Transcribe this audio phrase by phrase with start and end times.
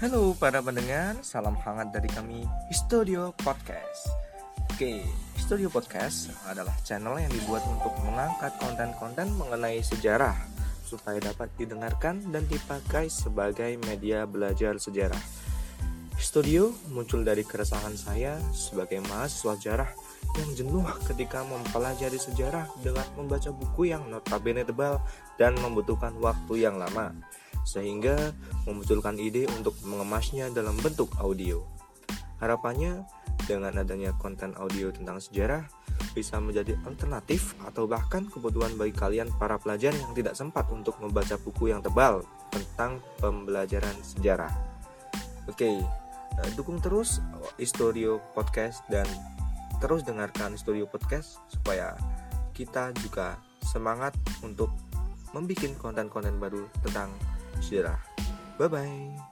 [0.00, 4.08] Halo para pendengar, salam hangat dari kami Studio Podcast.
[4.72, 5.04] Oke,
[5.36, 10.32] Studio Podcast adalah channel yang dibuat untuk mengangkat konten-konten mengenai sejarah
[10.88, 15.20] supaya dapat didengarkan dan dipakai sebagai media belajar sejarah.
[16.16, 19.90] Studio muncul dari keresahan saya sebagai mahasiswa sejarah
[20.40, 24.96] yang jenuh ketika mempelajari sejarah dengan membaca buku yang notabene tebal
[25.36, 27.12] dan membutuhkan waktu yang lama,
[27.64, 28.32] sehingga
[28.64, 31.62] memunculkan ide untuk mengemasnya dalam bentuk audio.
[32.40, 33.04] Harapannya,
[33.44, 35.68] dengan adanya konten audio tentang sejarah,
[36.16, 41.38] bisa menjadi alternatif atau bahkan kebutuhan bagi kalian para pelajar yang tidak sempat untuk membaca
[41.38, 44.50] buku yang tebal tentang pembelajaran sejarah.
[45.46, 47.22] Oke, eh, dukung terus
[47.60, 49.06] Studio Podcast dan
[49.78, 51.94] terus dengarkan Studio Podcast supaya
[52.56, 54.72] kita juga semangat untuk
[55.30, 57.10] membuat konten-konten baru tentang
[57.60, 57.98] 谢啦
[58.58, 59.29] 拜拜。